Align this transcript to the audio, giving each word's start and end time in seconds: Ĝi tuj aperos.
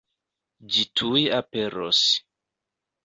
Ĝi 0.77 0.85
tuj 1.01 1.21
aperos. 1.41 2.01